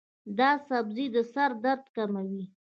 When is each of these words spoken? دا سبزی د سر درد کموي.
دا 0.37 0.49
سبزی 0.67 1.05
د 1.15 1.17
سر 1.33 1.51
درد 1.63 1.85
کموي. 1.95 2.43